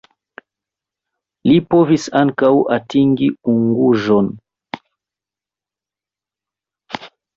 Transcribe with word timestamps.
Li 1.49 1.57
povis 1.73 2.07
ankaŭ 2.21 2.49
atingi 2.77 3.29
Unguĵon. 3.53 4.33